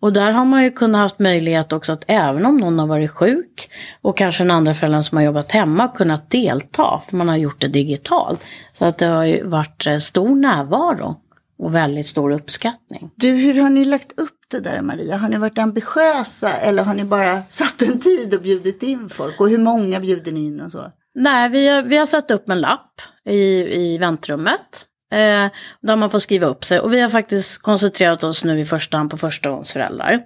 [0.00, 3.10] Och där har man ju kunnat haft möjlighet också att även om någon har varit
[3.10, 3.70] sjuk
[4.02, 7.60] och kanske den andra föräldern som har jobbat hemma kunnat delta, för man har gjort
[7.60, 8.44] det digitalt.
[8.72, 11.16] Så att det har ju varit eh, stor närvaro
[11.58, 13.10] och väldigt stor uppskattning.
[13.16, 15.16] Du, hur har ni lagt upp det där Maria?
[15.16, 19.40] Har ni varit ambitiösa eller har ni bara satt en tid och bjudit in folk?
[19.40, 20.92] Och hur många bjuder ni in och så?
[21.14, 23.38] Nej, vi har, vi har satt upp en lapp i,
[23.80, 25.50] i väntrummet Eh,
[25.82, 26.80] där man får skriva upp sig.
[26.80, 30.20] Och vi har faktiskt koncentrerat oss nu i första hand på förstagångsföräldrar.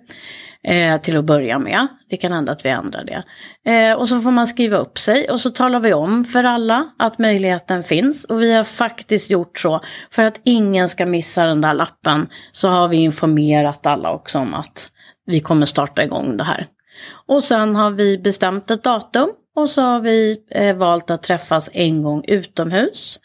[0.65, 1.87] Eh, till att börja med.
[2.11, 3.23] Det kan hända att vi ändrar det.
[3.71, 6.87] Eh, och så får man skriva upp sig och så talar vi om för alla
[6.99, 8.25] att möjligheten finns.
[8.25, 12.29] Och vi har faktiskt gjort så för att ingen ska missa den där lappen.
[12.53, 14.91] Så har vi informerat alla också om att
[15.27, 16.67] vi kommer starta igång det här.
[17.27, 21.71] Och sen har vi bestämt ett datum och så har vi eh, valt att träffas
[21.73, 23.19] en gång utomhus.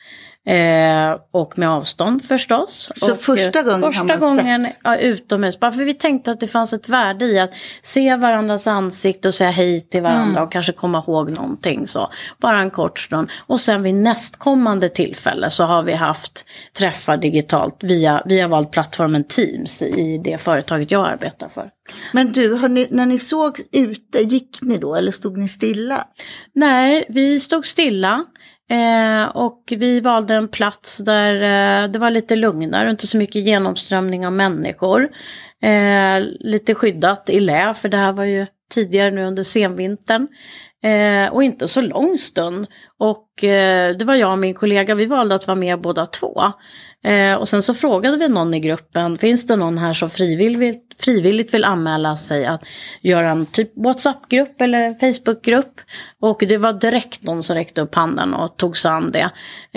[0.45, 2.91] Eh, och med avstånd förstås.
[2.95, 4.79] Så och, första gången första har man gången, sett?
[4.84, 5.60] Ja, utomhus.
[5.60, 9.34] Bara för vi tänkte att det fanns ett värde i att se varandras ansikte och
[9.34, 10.43] säga hej till varandra mm.
[10.43, 11.88] och kanske komma ihåg någonting.
[11.88, 12.10] Så.
[12.41, 13.29] Bara en kort stund.
[13.47, 16.45] Och sen vid nästkommande tillfälle så har vi haft
[16.77, 21.69] träffar digitalt via, vi har valt plattformen Teams i det företaget jag arbetar för.
[22.12, 26.08] Men du, ni, när ni såg ute, gick ni då eller stod ni stilla?
[26.53, 28.25] Nej, vi stod stilla.
[28.69, 33.45] Eh, och vi valde en plats där eh, det var lite lugnare, inte så mycket
[33.45, 35.10] genomströmning av människor.
[35.62, 40.28] Eh, lite skyddat i lä, för det här var ju tidigare nu under senvintern.
[40.84, 42.67] Eh, och inte så lång stund.
[42.97, 46.41] Och eh, det var jag och min kollega, vi valde att vara med båda två.
[47.06, 51.04] Eh, och sen så frågade vi någon i gruppen, finns det någon här som frivilligt,
[51.04, 52.65] frivilligt vill anmäla sig att
[53.02, 55.82] göra en typ WhatsApp-grupp eller Facebook-grupp?
[56.20, 59.30] Och det var direkt någon som räckte upp handen och tog sig an det.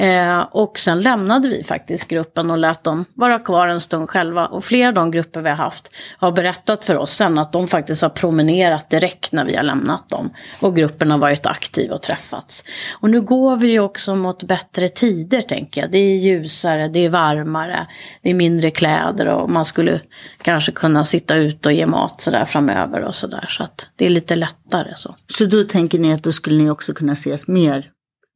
[0.05, 4.47] Eh, och sen lämnade vi faktiskt gruppen och lät dem vara kvar en stund själva.
[4.47, 7.69] Och flera av de grupper vi har haft har berättat för oss sen att de
[7.69, 10.31] faktiskt har promenerat direkt när vi har lämnat dem.
[10.61, 12.65] Och gruppen har varit aktiv och träffats.
[13.01, 15.91] Och nu går vi ju också mot bättre tider tänker jag.
[15.91, 17.87] Det är ljusare, det är varmare,
[18.23, 20.01] det är mindre kläder och man skulle
[20.43, 23.47] kanske kunna sitta ute och ge mat sådär framöver och sådär.
[23.49, 25.15] Så att det är lite lättare så.
[25.27, 27.91] Så då tänker ni att då skulle ni också kunna ses mer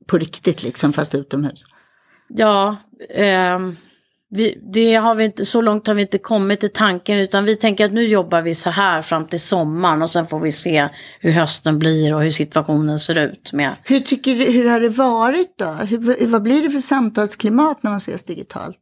[0.06, 1.64] på riktigt liksom fast utomhus?
[2.28, 2.76] Ja,
[3.10, 3.58] eh,
[4.34, 7.56] vi, det har vi inte, så långt har vi inte kommit i tanken utan vi
[7.56, 10.88] tänker att nu jobbar vi så här fram till sommaren och sen får vi se
[11.20, 13.52] hur hösten blir och hur situationen ser ut.
[13.52, 13.70] Med.
[13.82, 15.64] Hur, tycker du, hur har det varit då?
[15.64, 18.78] Hur, vad blir det för samtalsklimat när man ses digitalt?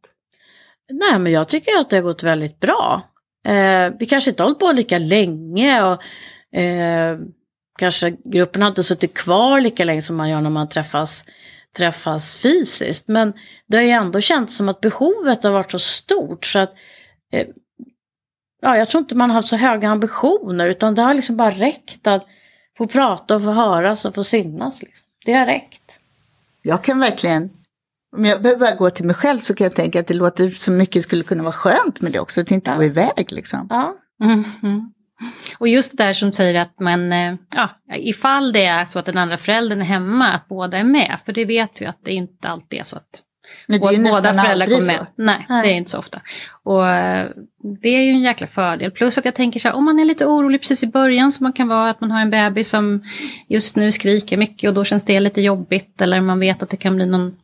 [0.90, 3.02] Nej men jag tycker att det har gått väldigt bra.
[3.46, 6.02] Eh, vi kanske inte har hållit på lika länge och
[6.60, 7.18] eh,
[7.78, 11.24] kanske gruppen har inte suttit kvar lika länge som man gör när man träffas,
[11.76, 13.08] träffas fysiskt.
[13.08, 13.32] Men
[13.66, 16.72] det har ju ändå känts som att behovet har varit så stort så att
[17.32, 17.46] eh,
[18.62, 21.50] ja, jag tror inte man har haft så höga ambitioner utan det har liksom bara
[21.50, 22.26] räckt att
[22.78, 24.82] få prata och få höras och få synas.
[24.82, 25.08] Liksom.
[25.24, 26.00] Det har räckt.
[26.62, 27.50] Jag kan verkligen,
[28.16, 30.50] om jag behöver bara gå till mig själv så kan jag tänka att det låter
[30.50, 32.76] så mycket skulle kunna vara skönt med det också, att inte ja.
[32.76, 33.66] gå iväg liksom.
[33.70, 33.96] Ja.
[34.22, 34.90] Mm -hmm.
[35.58, 39.06] Och just det där som säger att man, eh, ja, ifall det är så att
[39.06, 41.18] den andra föräldern är hemma, att båda är med.
[41.24, 43.22] För det vet vi att det inte alltid är så att
[43.66, 45.06] Men det är ju båda föräldrar kommer med.
[45.16, 45.62] Nej, Nej.
[45.62, 46.20] det är inte så ofta.
[46.62, 47.28] Och eh,
[47.82, 48.90] det är ju en jäkla fördel.
[48.90, 51.44] Plus att jag tänker så här, om man är lite orolig precis i början som
[51.44, 53.02] man kan vara, att man har en bebis som
[53.48, 56.02] just nu skriker mycket och då känns det lite jobbigt.
[56.02, 57.36] Eller man vet att det kan bli någon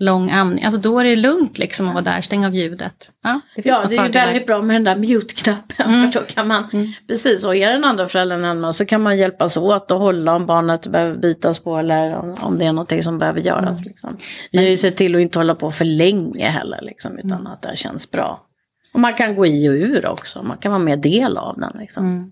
[0.00, 0.64] lång amning.
[0.64, 3.10] Alltså då är det lugnt liksom att vara där, stänga av ljudet.
[3.22, 5.94] Ja, det, Ja, det är ju väldigt bra med den där mute-knappen.
[5.94, 6.12] Mm.
[6.12, 9.56] För då kan man, precis, och är den andra föräldern hemma så kan man hjälpas
[9.56, 13.18] åt och hålla om barnet behöver bytas på eller om, om det är någonting som
[13.18, 13.80] behöver göras.
[13.80, 13.88] Mm.
[13.88, 14.16] Liksom.
[14.52, 17.46] Vi har ju sett till att inte hålla på för länge heller, liksom, utan Mm.
[17.46, 18.46] att det känns bra.
[18.94, 21.72] Och man kan gå i och ur också, man kan vara med del av den.
[21.78, 22.06] Liksom.
[22.06, 22.30] Mm.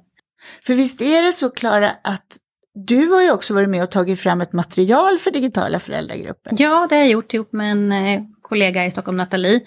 [0.66, 2.37] För visst är det så Klara att
[2.74, 6.52] du har ju också varit med och tagit fram ett material för digitala föräldragrupper.
[6.59, 9.61] Ja, det har jag gjort ihop med en eh, kollega i Stockholm, Nathalie.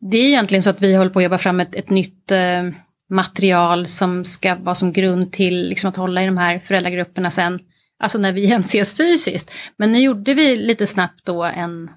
[0.00, 2.62] Det är egentligen så att vi håller på att jobba fram ett, ett nytt eh,
[3.10, 7.60] material som ska vara som grund till liksom, att hålla i de här föräldragrupperna sen.
[8.00, 9.50] Alltså när vi igen ses fysiskt.
[9.76, 11.90] Men nu gjorde vi lite snabbt då en,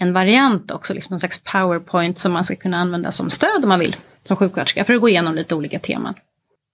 [0.00, 3.68] en variant också, liksom en slags powerpoint som man ska kunna använda som stöd om
[3.68, 6.14] man vill, som sjuksköterska, för att gå igenom lite olika teman.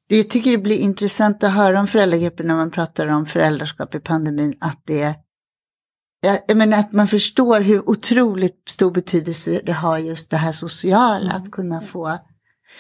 [0.08, 3.94] Det jag tycker det blir intressant att höra om föräldragrupper när man pratar om föräldraskap
[3.94, 5.14] i pandemin, att det
[6.20, 10.52] jag, jag menar att man förstår hur otroligt stor betydelse det har just det här
[10.52, 12.18] sociala, att kunna få.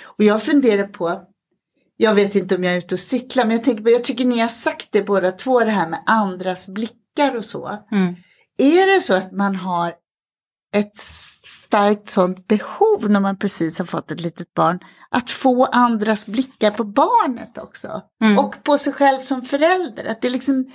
[0.04, 1.22] Och jag funderar på,
[1.96, 4.24] jag vet inte om jag är ute och cyklar, men jag tänker på, jag tycker
[4.24, 7.78] ni har sagt det båda två, det här med andras blickar och så.
[7.92, 8.14] Mm.
[8.58, 9.94] Är det så att man har
[10.76, 14.78] ett starkt sånt behov när man precis har fått ett litet barn,
[15.10, 18.02] att få andras blickar på barnet också?
[18.22, 18.38] Mm.
[18.38, 20.04] Och på sig själv som förälder.
[20.10, 20.66] Att det liksom,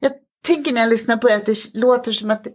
[0.00, 0.12] jag
[0.46, 2.46] tänker när jag lyssnar på det att det låter som att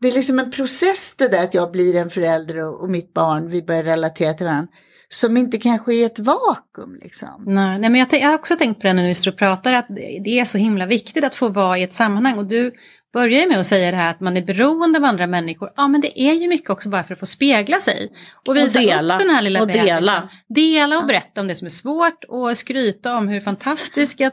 [0.00, 3.14] det, är liksom en process det där att jag blir en förälder och, och mitt
[3.14, 4.72] barn, vi börjar relatera till varandra,
[5.08, 7.44] som inte kan ske i ett vakuum liksom.
[7.46, 9.72] Nej, nej men jag, jag har också tänkt på det när vi står och pratar,
[9.72, 9.86] att
[10.24, 12.38] det är så himla viktigt att få vara i ett sammanhang.
[12.38, 12.72] Och du
[13.12, 15.72] börjar ju med att säga det här att man är beroende av andra människor.
[15.76, 18.08] Ja, men det är ju mycket också bara för att få spegla sig.
[18.48, 19.86] Och visa dela, upp den här lilla och bebisen.
[19.86, 20.28] dela.
[20.48, 24.30] Dela och berätta om det som är svårt och skryta om hur fantastiska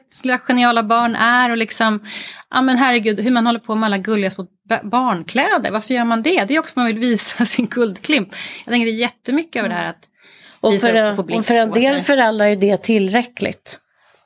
[0.47, 1.99] geniala barn är och liksom,
[2.49, 5.71] ja men herregud, hur man håller på med alla gulliga små ba- barnkläder.
[5.71, 6.45] Varför gör man det?
[6.45, 8.29] Det är också för att man vill visa sin guldklimp.
[8.65, 10.03] Jag tänker jättemycket över det här att
[10.59, 13.79] Och för, och och för en del föräldrar är det tillräckligt.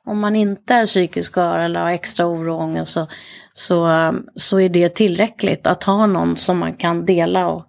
[0.06, 3.08] Om man inte är psykiskt skör eller har extra oro och ångest så,
[3.54, 7.66] så, um, så är det tillräckligt att ha någon som man kan dela och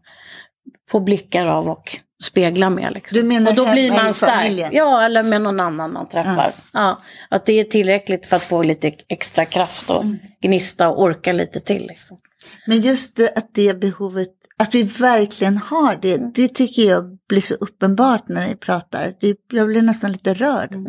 [0.90, 2.92] få blickar av och spegla med.
[2.94, 3.18] Liksom.
[3.18, 4.68] Du menar och då blir man stark.
[4.72, 6.52] Ja, eller med någon annan man träffar.
[6.72, 7.00] Ja.
[7.30, 10.18] att det är tillräckligt för att få lite extra kraft och Mm.
[10.42, 11.86] gnista och orka lite till.
[11.86, 12.18] Liksom.
[12.66, 16.32] Men just det, att det behovet, att vi verkligen har det, Mm.
[16.34, 19.14] det tycker jag blir så uppenbart när ni pratar.
[19.20, 20.72] Det, jag blir nästan lite rörd.
[20.74, 20.86] Mm.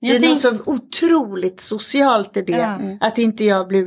[0.00, 2.52] Det är jag något tänk- så otroligt socialt i det.
[2.52, 2.78] Ja.
[3.00, 3.84] Att inte jag blir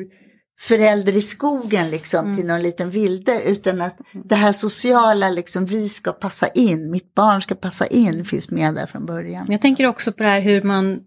[0.59, 2.37] förälder i skogen liksom Mm.
[2.37, 3.31] till någon liten vilde.
[3.45, 8.25] Utan att det här sociala liksom, vi ska passa in, mitt barn ska passa in,
[8.25, 9.45] finns med där från början.
[9.49, 10.99] Jag tänker också på det här hur man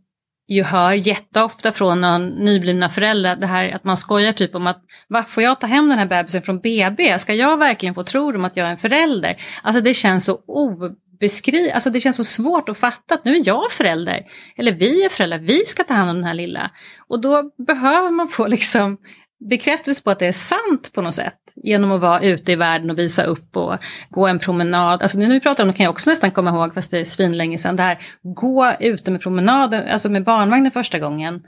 [0.49, 4.83] ju hör jätteofta från någon nyblivna föräldrar, det här att man skojar typ om att
[5.09, 7.19] va, får jag ta hem den här bebisen från BB?
[7.19, 9.43] Ska jag verkligen få tro dem att jag är en förälder?
[9.63, 13.43] Alltså det känns så obeskrivet, alltså det känns så svårt att fatta att nu är
[13.47, 14.23] jag förälder.
[14.57, 16.71] Eller vi är föräldrar, vi ska ta hand om den här lilla.
[17.09, 18.99] Och då behöver man få liksom
[19.41, 21.37] bekräftelse på att det är sant på något sätt.
[21.55, 23.77] Genom att vara ute i världen och visa upp och
[24.11, 25.03] gå en promenad.
[25.03, 26.99] Alltså nu när vi pratar om det kan jag också nästan komma ihåg, fast det
[26.99, 31.43] är svinlänge sedan, det här gå ute med promenaden, alltså med barnvagnen första gången.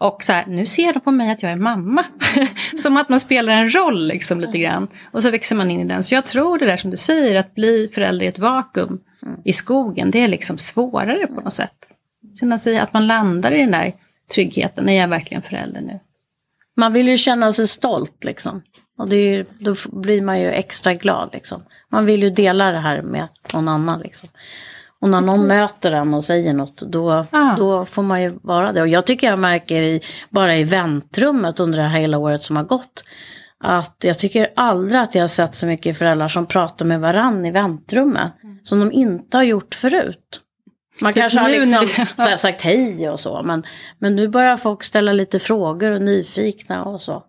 [0.00, 2.04] Och så här, nu ser de på mig att jag är mamma.
[2.76, 4.88] som att man spelar en roll liksom lite grann.
[5.10, 6.02] Och så växer man in i den.
[6.02, 9.00] Så jag tror det där som du säger, att bli förälder i ett vakuum
[9.44, 11.74] i skogen, det är liksom svårare på något sätt.
[12.40, 13.92] Känna sig att man landar i den där
[14.34, 16.00] tryggheten, är jag verkligen förälder nu?
[16.82, 18.62] Man vill ju känna sig stolt liksom.
[18.98, 21.62] Och det är ju, då blir man ju extra glad liksom.
[21.90, 24.28] Man vill ju dela det här med någon annan liksom.
[25.00, 27.54] Och när någon möter en och säger något, då, Ja.
[27.58, 28.80] då får man ju vara det.
[28.80, 32.56] Och jag tycker jag märker i, bara i väntrummet under det här hela året som
[32.56, 33.04] har gått,
[33.60, 37.46] att jag tycker aldrig att jag har sett så mycket föräldrar som pratar med varann
[37.46, 38.32] i väntrummet,
[38.64, 40.40] som de inte har gjort förut.
[41.00, 43.66] Man Typ kanske har liksom det- så här sagt hej och så, men,
[43.98, 47.22] men nu börjar folk ställa lite frågor och nyfikna och så.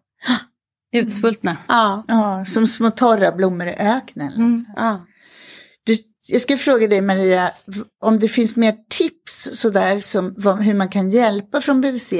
[0.95, 1.58] Utsvultna.
[1.67, 4.34] Ja, Ja, som små torra blommor i öknen.
[4.34, 4.65] Mm.
[4.76, 5.06] ja.
[5.86, 5.97] Du,
[6.28, 7.52] jag ska fråga dig Maria,
[8.04, 12.13] om det finns mer tips sådär som vad, hur man kan hjälpa från BVC.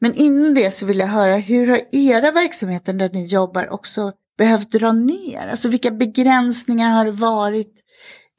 [0.00, 4.12] Men innan det så vill jag höra, hur har era verksamheter där ni jobbar också
[4.38, 5.48] behövt dra ner?
[5.50, 7.72] Alltså vilka begränsningar har det varit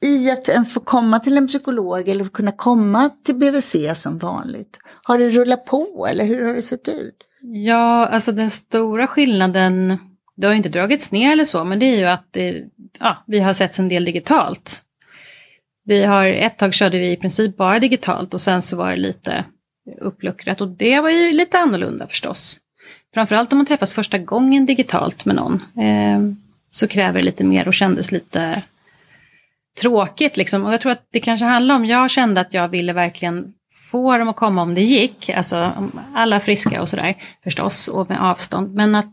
[0.04, 4.78] i att ens få komma till en psykolog eller kunna komma till BVC som vanligt?
[5.02, 7.16] Har det rullat på eller hur har det sett ut?
[7.40, 9.98] Ja, alltså den stora skillnaden,
[10.36, 12.64] det har ju inte dragits ner eller så, men det är ju att det,
[12.98, 14.82] ja, vi har sett en del digitalt.
[15.84, 18.96] Vi har, ett tag körde vi i princip bara digitalt och sen så var det
[18.96, 19.44] lite
[20.00, 22.60] uppluckrat och det var ju lite annorlunda förstås.
[23.14, 26.20] Framförallt om man träffas första gången digitalt med någon eh,
[26.70, 28.62] så kräver det lite mer och kändes lite
[29.80, 30.64] tråkigt liksom.
[30.64, 33.52] Och jag tror att det kanske handlar om, jag kände att jag ville verkligen
[33.90, 35.72] få dem att komma om det gick, alltså
[36.14, 38.74] alla friska och sådär förstås och med avstånd.
[38.74, 39.12] Men att,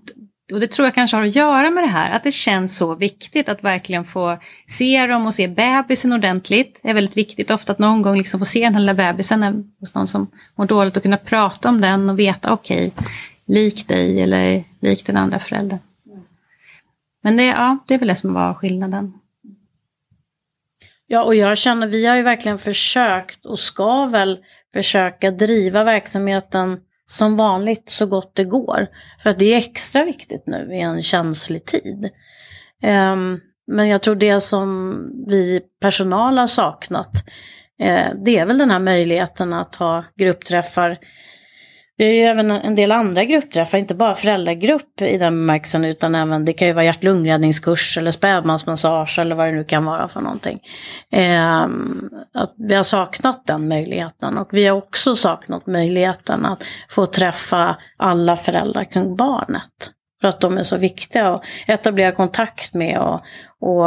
[0.54, 2.95] och det tror jag kanske har att göra med det här, att det känns så
[2.95, 6.80] viktigt att verkligen få se dem och se bebisen ordentligt.
[6.84, 9.71] Det är väldigt viktigt ofta att någon gång liksom få se den här lilla bebisen
[9.80, 13.08] hos någon som mår dåligt och kunna prata om den och veta okej, okay,
[13.45, 15.80] lik dig eller lik den andra föräldern.
[17.24, 19.13] Men det, ja, det är väl det som var skillnaden.
[21.13, 24.39] Ja, och jag känner, vi har ju verkligen försökt och ska väl
[24.74, 28.88] försöka driva verksamheten som vanligt så gott det går.
[29.24, 32.10] För att det är extra viktigt nu i en känslig tid.
[32.84, 34.95] Um, men jag tror det som
[35.28, 37.12] vi personal har saknat,
[37.80, 40.97] eh, det är väl den här möjligheten att ha gruppträffar
[42.02, 46.16] vi har ju även en del andra gruppträffar, inte bara föräldragrupp i den bemärkelsen utan
[46.16, 50.22] även det kan ju vara hjärt-lungräddningskurs eller spädmansmassage eller vad det nu kan vara för
[50.22, 50.60] någonting.
[51.12, 51.62] Eh,
[52.34, 57.78] att vi har saknat den möjligheten och vi har också saknat möjligheten att få träffa
[57.98, 59.92] alla föräldrar kring barnet.
[60.22, 63.22] För att de är så viktiga att etablera kontakt med och,
[63.60, 63.86] och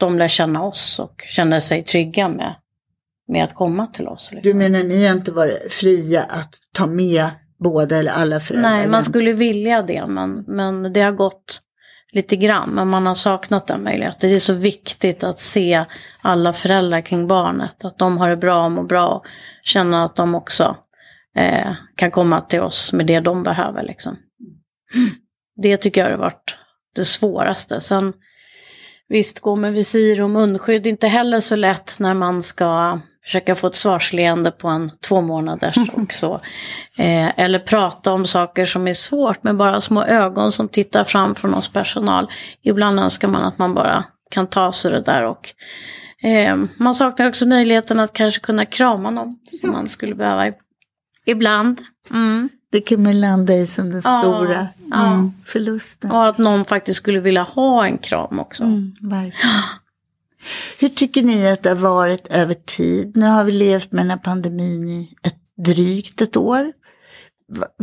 [0.00, 2.54] de lär känna oss och känner sig trygga med
[3.30, 4.32] med att komma till oss.
[4.32, 4.50] Liksom.
[4.50, 7.24] Du menar ni har inte varit fria att ta med
[7.58, 8.70] båda eller alla föräldrar?
[8.70, 11.60] Nej, man skulle vilja det men, men det har gått
[12.12, 12.70] lite grann.
[12.70, 14.30] Men man har saknat den möjligheten.
[14.30, 15.84] Det är så viktigt att se
[16.20, 17.84] alla föräldrar kring barnet.
[17.84, 19.08] Att de har det bra och mår bra.
[19.08, 19.24] Och
[19.62, 20.76] känna att de också
[21.36, 23.82] eh, kan komma till oss med det de behöver.
[23.82, 24.16] Liksom.
[25.56, 26.56] Det tycker jag har varit
[26.94, 27.80] det svåraste.
[27.80, 28.12] Sen
[29.08, 33.66] visst, gå med visir och munskydd inte heller så lätt när man ska försöka få
[33.66, 36.34] ett svarsleende på en två månaders och så.
[36.98, 41.34] Eh, eller prata om saker som är svårt med bara små ögon som tittar fram
[41.34, 42.30] från oss personal.
[42.62, 45.48] Ibland önskar man att man bara kan ta sig det där och
[46.22, 50.52] eh, man saknar också möjligheten att kanske kunna krama någon som man skulle behöva
[51.26, 51.80] ibland.
[52.10, 52.48] Mm.
[52.72, 55.30] Det kan man landa i som den ja, stora ja.
[55.44, 56.10] förlusten.
[56.10, 58.64] Och att någon faktiskt skulle vilja ha en kram också.
[58.64, 58.94] Mm,
[60.78, 63.16] hur tycker ni att det har varit över tid?
[63.16, 66.72] Nu har vi levt med den här pandemin i ett, drygt ett år.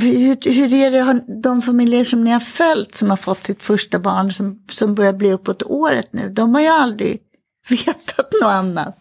[0.01, 3.99] Hur, hur är det, de familjer som ni har följt som har fått sitt första
[3.99, 7.19] barn som, som börjar bli uppåt året nu, de har ju aldrig
[7.69, 8.97] vetat något annat.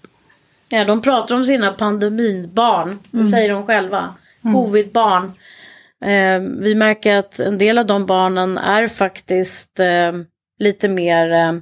[0.69, 3.31] Ja, de pratar om sina pandemibarn, det mm.
[3.31, 4.14] säger de själva.
[4.45, 4.55] Mm.
[4.55, 5.33] Covidbarn.
[6.05, 10.12] Eh, vi märker att en del av de barnen är faktiskt eh,
[10.59, 11.53] lite mer eh,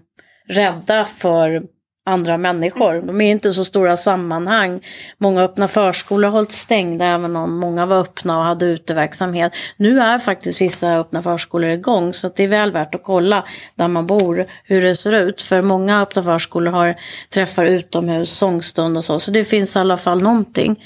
[0.48, 1.62] rädda för
[2.06, 3.00] andra människor.
[3.00, 4.80] De är inte så stora sammanhang.
[5.18, 9.52] Många öppna förskolor har hållit stängda även om många var öppna och hade uteverksamhet.
[9.76, 13.88] Nu är faktiskt vissa öppna förskolor igång så det är väl värt att kolla där
[13.88, 15.42] man bor hur det ser ut.
[15.42, 16.94] För många öppna förskolor har
[17.34, 19.18] träffar utomhus, sångstund och så.
[19.18, 20.84] Så det finns i alla fall någonting.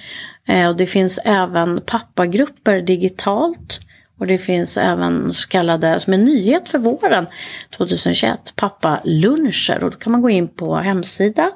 [0.49, 3.81] Eh, och det finns även pappagrupper digitalt.
[4.19, 7.27] Och det finns även så kallade, som en nyhet för våren
[7.71, 9.85] 2021, pappaluncher.
[9.85, 11.51] Och då kan man gå in på hemsida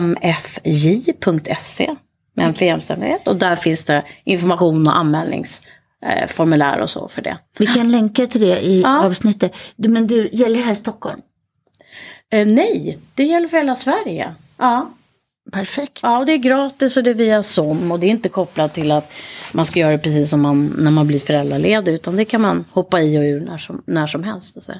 [0.00, 1.94] mfj.se,
[2.34, 3.28] men för jämställdhet.
[3.28, 7.38] Och där finns det information och anmälningsformulär och så för det.
[7.58, 9.06] Vi kan länka till det i ja.
[9.06, 9.56] avsnittet.
[9.76, 11.20] Men du, gäller det här Stockholm?
[12.32, 14.34] Eh, nej, det gäller för hela Sverige.
[14.56, 14.90] Ja.
[15.52, 16.00] Perfekt.
[16.02, 18.74] Ja, och det är gratis och det är via SOM och det är inte kopplat
[18.74, 19.12] till att
[19.52, 22.64] man ska göra det precis som man, när man blir föräldraledig utan det kan man
[22.70, 24.56] hoppa i och ur när som, när som helst.
[24.56, 24.72] Alltså.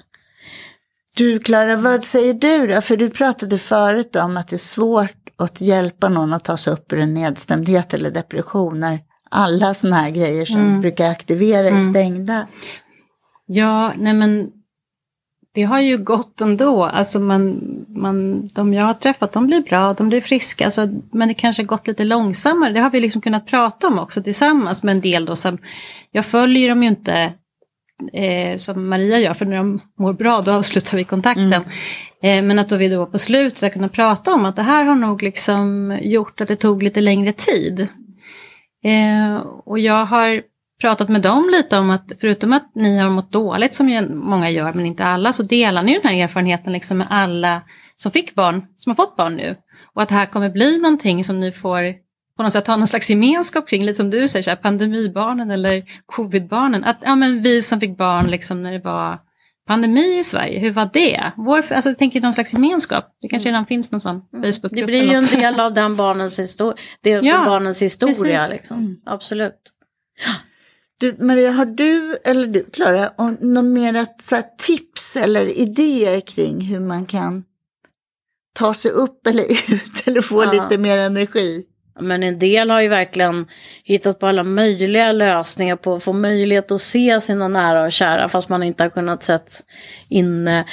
[1.16, 2.80] Du Klara, vad säger du då?
[2.80, 6.72] För du pratade förut om att det är svårt att hjälpa någon att ta sig
[6.72, 9.00] upp ur en nedstämdhet eller depression när
[9.30, 10.80] alla sådana här grejer som mm.
[10.80, 11.90] brukar aktivera är mm.
[11.90, 12.46] stängda.
[13.46, 14.50] Ja, nej men
[15.54, 16.84] det har ju gått ändå.
[16.84, 20.64] Alltså man, man, de jag har träffat de blir bra, de blir friska.
[20.64, 22.72] Alltså, men det kanske har gått lite långsammare.
[22.72, 25.58] Det har vi liksom kunnat prata om också tillsammans med en del då som,
[26.10, 27.32] jag följer dem ju inte
[28.12, 31.52] eh, som Maria gör, för när de mår bra då avslutar vi kontakten.
[31.52, 31.64] Mm.
[32.22, 34.84] Eh, men att då vi då på slutet har kunnat prata om att det här
[34.84, 37.88] har nog liksom gjort att det tog lite längre tid.
[38.84, 40.42] Eh, och jag har
[40.80, 44.50] pratat med dem lite om att förutom att ni har mått dåligt som ju många
[44.50, 47.60] gör men inte alla så delar ni den här erfarenheten liksom med alla
[47.96, 49.56] som fick barn, som har fått barn nu.
[49.94, 51.94] Och att det här kommer bli någonting som ni får
[52.36, 55.50] på något sätt ha någon slags gemenskap kring, lite som du säger, så här, pandemibarnen
[55.50, 56.84] eller covidbarnen.
[56.84, 59.18] Att ja, men vi som fick barn liksom när det var
[59.66, 61.32] pandemi i Sverige, hur var det?
[61.36, 63.04] Vår, alltså, jag tänker någon slags gemenskap.
[63.22, 64.72] Det kanske redan finns någon sån Facebookgrupp.
[64.72, 68.48] Det blir ju en del av den barnens, histor det, Ja, barnens historia.
[68.48, 68.78] Liksom.
[68.78, 68.96] Mm.
[69.06, 69.72] Absolut.
[71.00, 76.20] Du, Maria, har du eller du, Klara, något mer att, så här, tips eller idéer
[76.20, 77.44] kring hur man kan
[78.54, 79.42] ta sig upp eller
[79.74, 80.52] ut eller få Ja.
[80.52, 81.64] lite mer energi?
[82.00, 83.46] Men en del har ju verkligen
[83.84, 88.28] hittat på alla möjliga lösningar på att få möjlighet att se sina nära och kära
[88.28, 89.64] fast man inte har kunnat sett
[90.08, 90.64] inne.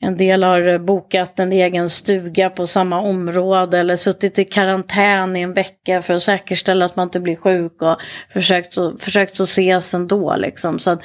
[0.00, 5.36] En del har eh, bokat en egen stuga på samma område eller suttit i karantän
[5.36, 7.96] i en vecka för att säkerställa att man inte blir sjuk och
[8.32, 10.36] försökt, att- försökt att ses ändå.
[10.36, 10.78] Liksom.
[10.78, 11.02] Så att,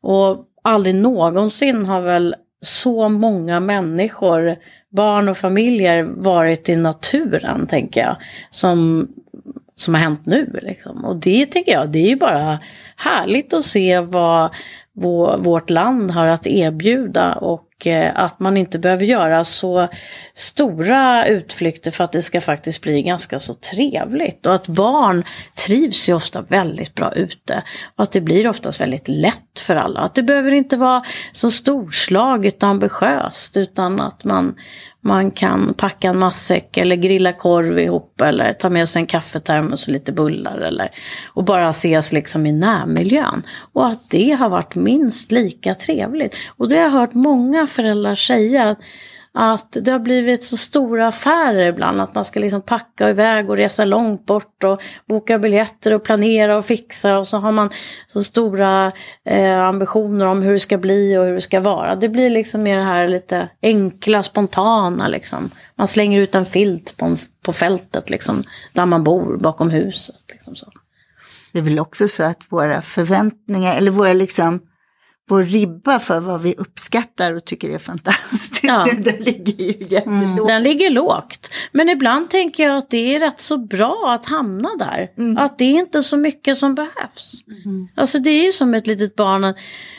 [0.00, 4.56] och aldrig någonsin har väl så många människor,
[4.90, 8.16] barn och familjer varit i naturen, tänker jag,
[8.50, 9.08] som,
[9.74, 10.58] som har hänt nu.
[10.62, 11.04] Liksom.
[11.04, 12.58] Och det tänker jag, det är ju bara
[12.96, 14.50] härligt att se vad
[15.38, 19.88] vårt land har att erbjuda och eh, att man inte behöver göra så
[20.34, 24.46] stora utflykter för att det ska faktiskt bli ganska så trevligt.
[24.46, 25.24] Och att barn
[25.66, 27.62] trivs ju ofta väldigt bra ute.
[27.96, 30.00] Och att det blir oftast väldigt lätt för alla.
[30.00, 34.54] Att det behöver inte vara så storslaget och ambitiöst utan att man,
[35.00, 39.86] man kan packa en matsäck eller grilla korv ihop eller ta med sig en kaffetermos
[39.86, 40.90] och lite bullar eller
[41.34, 43.42] och bara ses liksom i närmiljön.
[43.72, 46.36] Och att det har varit minst lika trevligt.
[46.56, 48.76] Och det har jag hört många föräldrar säga
[49.32, 52.00] att det har blivit så stora affärer ibland.
[52.00, 56.56] Att man ska liksom packa iväg och resa långt bort och boka biljetter och planera
[56.56, 57.18] och fixa.
[57.18, 57.70] Och så har man
[58.06, 58.92] så stora
[59.24, 61.96] eh, ambitioner om hur det ska bli och hur det ska vara.
[61.96, 65.50] Det blir liksom mer det här lite enkla, spontana liksom.
[65.74, 68.44] Man slänger ut en filt på, en, på fältet liksom.
[68.72, 70.22] Där man bor, bakom huset.
[70.28, 70.72] Liksom så.
[71.52, 74.60] Det är väl också så att våra förväntningar, eller våra liksom,
[75.28, 78.88] vår ribba för vad vi uppskattar och tycker är fantastiskt, Ja.
[78.98, 80.48] den ligger ju jättelågt.
[80.48, 81.50] Den ligger lågt.
[81.72, 85.10] Men ibland tänker jag att det är rätt så bra att hamna där.
[85.38, 87.44] Att det är inte så mycket som behövs.
[87.96, 89.54] Alltså det är ju som ett litet barn.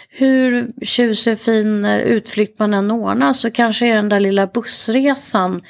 [0.09, 5.61] Hur tjusig och fin utflykt man än ordnar så kanske är den där lilla bussresan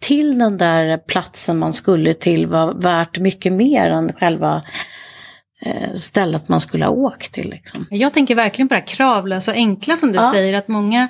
[0.00, 4.62] till den där platsen man skulle till var värt mycket mer än själva eh,
[5.94, 7.50] stället man skulle ha åkt till.
[7.50, 7.86] Liksom.
[7.90, 10.30] Jag tänker verkligen på det här kravlösa och enkla som du Ja.
[10.32, 10.54] säger.
[10.54, 11.08] Att många,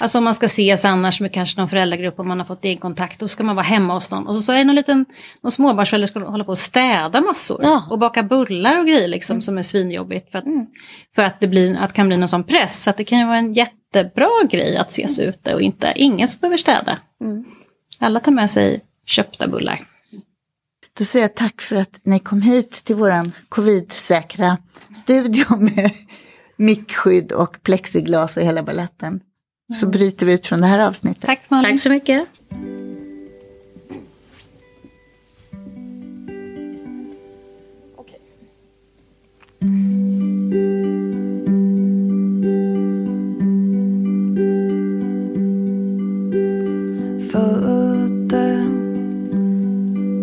[0.00, 3.20] alltså om man ska ses annars med kanske någon föräldragrupp och man har fått egenkontakt.
[3.20, 4.26] Då ska man vara hemma hos någon.
[4.26, 5.04] Och så, så är det någon liten
[5.42, 7.60] någon småbarnsförälder som ska hålla på och städa massor.
[7.62, 7.86] Ja.
[7.90, 10.32] Och baka bullar och grejer liksom som är svinjobbigt.
[10.32, 10.44] För att,
[11.14, 12.82] för att det blir, att kan bli någon sån press.
[12.82, 16.28] Så att det kan ju vara en jättebra grej att ses ute och inte, ingen
[16.28, 16.98] som behöver städa.
[17.24, 17.44] Mm.
[18.00, 19.80] Alla tar med sig köpta bullar.
[20.98, 24.56] Då säger jag tack för att ni kom hit till våran covid-säkra
[24.94, 25.90] studio med
[26.56, 29.20] mickskydd och plexiglas och hela balletten.
[29.74, 31.22] Så bryter vi ut från det här avsnittet.
[31.22, 31.70] Tack Malin.
[31.72, 32.28] Tack så mycket.
[39.60, 40.87] Födde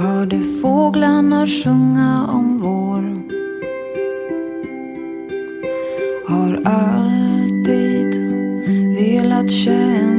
[0.00, 3.02] Hörde fåglarna sjunga om vår?
[6.28, 8.14] Har alltid
[8.96, 10.09] velat känna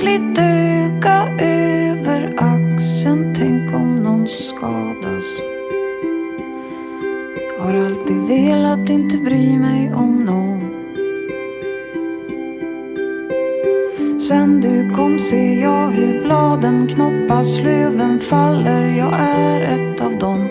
[0.00, 3.34] plötsligt öga över axeln.
[3.34, 5.24] Tänk om någon skadas.
[7.58, 10.60] Har alltid velat inte bry mig om någon.
[14.20, 18.88] Sen du kom ser jag hur bladen knoppas, löven faller.
[18.88, 20.48] Jag är ett av dem.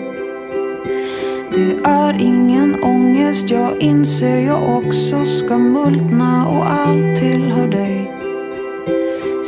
[2.82, 4.38] Ångest jag inser.
[4.38, 7.99] Jag också ska multna och allt tillhör dig.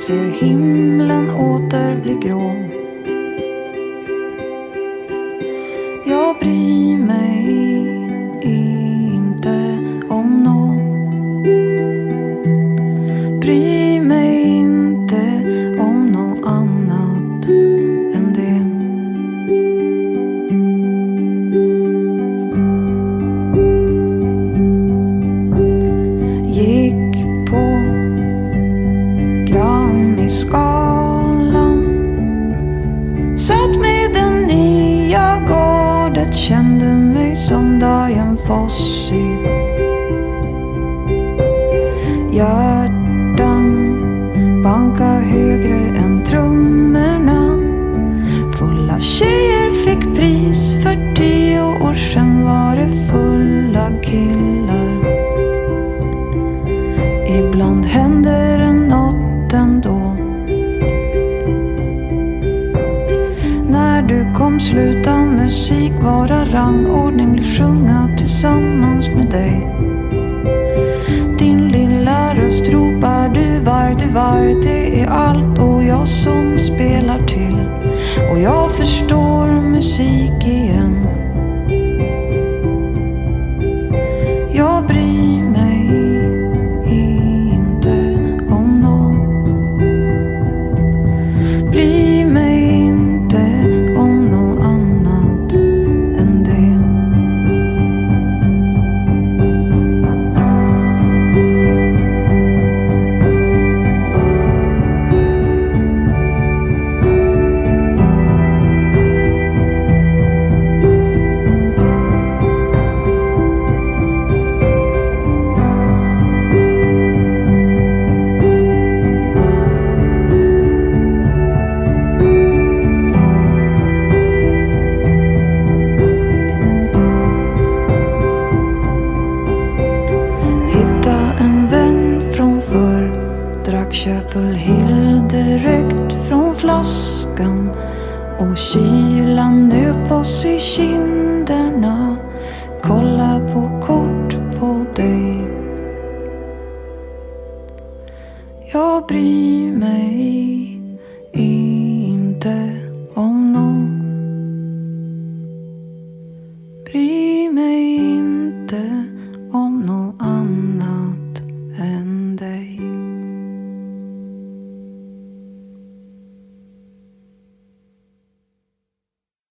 [0.03, 2.62] Ser himlen åter bli grå.